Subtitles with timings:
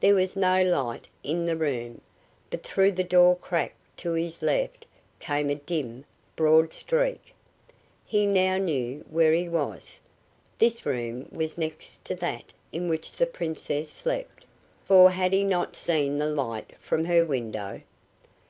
[0.00, 2.02] There was no light in the room,
[2.50, 4.84] but through the door crack to his left
[5.18, 6.04] came a dim,
[6.36, 7.32] broad streak.
[8.04, 9.98] He now knew where he was.
[10.58, 14.44] This room was next to that in which the Princess slept,
[14.84, 17.80] for had he not seen the light from her window?